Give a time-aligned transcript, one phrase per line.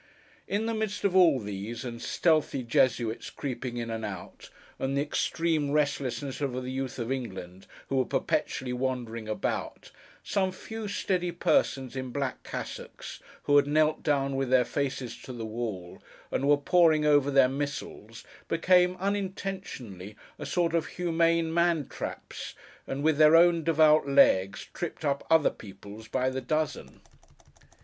[0.47, 5.01] In the midst of all these, and stealthy Jesuits creeping in and out, and the
[5.03, 9.91] extreme restlessness of the Youth of England, who were perpetually wandering about,
[10.23, 15.31] some few steady persons in black cassocks, who had knelt down with their faces to
[15.33, 21.87] the wall, and were poring over their missals, became, unintentionally, a sort of humane man
[21.87, 22.55] traps,
[22.87, 27.01] and with their own devout legs, tripped up other people's by the dozen.